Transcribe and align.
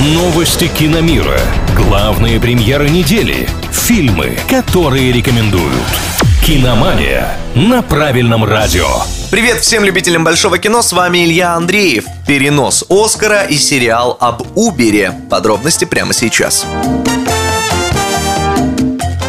Новости 0.00 0.68
киномира. 0.68 1.40
Главные 1.74 2.38
премьеры 2.38 2.88
недели. 2.88 3.48
Фильмы, 3.72 4.38
которые 4.48 5.10
рекомендуют. 5.10 5.74
Киномания 6.46 7.36
на 7.56 7.82
правильном 7.82 8.44
радио. 8.44 8.86
Привет 9.32 9.58
всем 9.58 9.84
любителям 9.84 10.22
большого 10.22 10.58
кино, 10.58 10.82
с 10.82 10.92
вами 10.92 11.24
Илья 11.24 11.54
Андреев. 11.54 12.04
Перенос 12.28 12.84
Оскара 12.88 13.42
и 13.42 13.56
сериал 13.56 14.16
об 14.20 14.42
Убере. 14.56 15.12
Подробности 15.28 15.84
прямо 15.84 16.12
сейчас. 16.12 16.64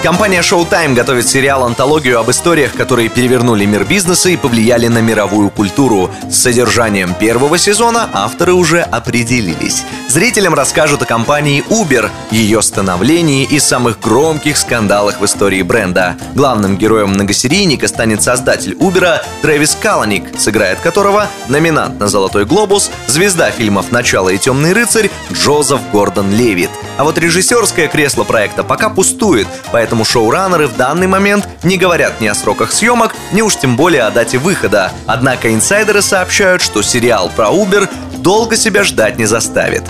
Компания 0.01 0.39
Showtime 0.39 0.93
готовит 0.93 1.27
сериал-антологию 1.27 2.21
об 2.21 2.31
историях, 2.31 2.71
которые 2.71 3.09
перевернули 3.09 3.65
мир 3.65 3.83
бизнеса 3.83 4.29
и 4.29 4.37
повлияли 4.37 4.87
на 4.87 4.99
мировую 4.99 5.49
культуру. 5.49 6.09
С 6.29 6.37
содержанием 6.37 7.13
первого 7.13 7.57
сезона 7.57 8.09
авторы 8.13 8.53
уже 8.53 8.79
определились. 8.79 9.83
Зрителям 10.07 10.53
расскажут 10.53 11.01
о 11.01 11.05
компании 11.05 11.65
Uber, 11.69 12.09
ее 12.31 12.61
становлении 12.61 13.43
и 13.43 13.59
самых 13.59 13.99
громких 13.99 14.57
скандалах 14.57 15.19
в 15.19 15.25
истории 15.25 15.63
бренда. 15.63 16.15
Главным 16.33 16.77
героем 16.77 17.09
многосерийника 17.09 17.89
станет 17.89 18.23
создатель 18.23 18.75
Uber 18.75 19.19
Трэвис 19.41 19.77
Каланик, 19.81 20.23
сыграет 20.39 20.79
которого 20.79 21.27
номинант 21.49 21.99
на 21.99 22.07
«Золотой 22.07 22.45
глобус», 22.45 22.89
звезда 23.07 23.51
фильмов 23.51 23.91
«Начало» 23.91 24.29
и 24.29 24.37
«Темный 24.37 24.71
рыцарь» 24.71 25.11
Джозеф 25.33 25.81
Гордон 25.91 26.31
Левит. 26.31 26.69
А 26.97 27.03
вот 27.03 27.17
режиссерское 27.17 27.87
кресло 27.87 28.23
проекта 28.23 28.63
пока 28.63 28.89
пустует, 28.89 29.47
поэтому 29.71 29.88
шоураннеры 30.03 30.67
в 30.67 30.75
данный 30.77 31.07
момент 31.07 31.47
не 31.63 31.77
говорят 31.77 32.21
ни 32.21 32.27
о 32.27 32.35
сроках 32.35 32.71
съемок, 32.71 33.15
ни 33.31 33.41
уж 33.41 33.55
тем 33.55 33.75
более 33.75 34.03
о 34.03 34.11
дате 34.11 34.37
выхода. 34.37 34.91
Однако 35.05 35.53
инсайдеры 35.53 36.01
сообщают, 36.01 36.61
что 36.61 36.81
сериал 36.81 37.31
про 37.35 37.47
Uber 37.47 37.89
долго 38.17 38.55
себя 38.55 38.83
ждать 38.83 39.17
не 39.17 39.25
заставит. 39.25 39.83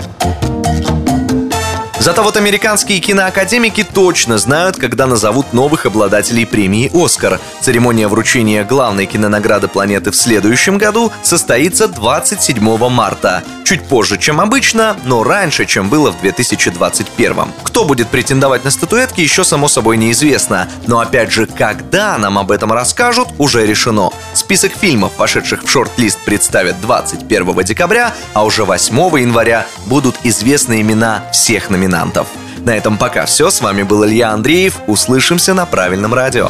Зато 2.00 2.22
вот 2.22 2.38
американские 2.38 2.98
киноакадемики 2.98 3.84
точно 3.84 4.38
знают, 4.38 4.78
когда 4.78 5.06
назовут 5.06 5.52
новых 5.52 5.84
обладателей 5.84 6.46
премии 6.46 6.90
«Оскар». 6.94 7.38
Церемония 7.60 8.08
вручения 8.08 8.64
главной 8.64 9.04
кинонаграды 9.04 9.68
планеты 9.68 10.10
в 10.10 10.16
следующем 10.16 10.78
году 10.78 11.12
состоится 11.22 11.88
27 11.88 12.88
марта. 12.88 13.42
Чуть 13.64 13.82
позже, 13.82 14.16
чем 14.16 14.40
обычно, 14.40 14.96
но 15.04 15.22
раньше, 15.22 15.66
чем 15.66 15.90
было 15.90 16.10
в 16.10 16.18
2021. 16.22 17.36
Кто 17.64 17.84
будет 17.84 18.08
претендовать 18.08 18.64
на 18.64 18.70
статуэтки, 18.70 19.20
еще 19.20 19.44
само 19.44 19.68
собой 19.68 19.98
неизвестно. 19.98 20.68
Но 20.86 21.00
опять 21.00 21.30
же, 21.30 21.46
когда 21.46 22.16
нам 22.16 22.38
об 22.38 22.50
этом 22.50 22.72
расскажут, 22.72 23.28
уже 23.36 23.66
решено. 23.66 24.08
Список 24.50 24.72
фильмов, 24.72 25.12
вошедших 25.16 25.62
в 25.62 25.70
шорт-лист, 25.70 26.18
представят 26.24 26.80
21 26.80 27.62
декабря, 27.62 28.12
а 28.34 28.44
уже 28.44 28.64
8 28.64 28.96
января 29.20 29.64
будут 29.86 30.16
известны 30.24 30.80
имена 30.80 31.22
всех 31.30 31.70
номинантов. 31.70 32.26
На 32.58 32.70
этом 32.70 32.98
пока 32.98 33.26
все. 33.26 33.50
С 33.50 33.60
вами 33.60 33.84
был 33.84 34.04
Илья 34.04 34.32
Андреев. 34.32 34.80
Услышимся 34.88 35.54
на 35.54 35.66
правильном 35.66 36.14
радио. 36.14 36.48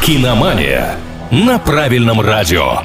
Киномания 0.00 0.96
на 1.30 1.58
правильном 1.58 2.22
радио. 2.22 2.80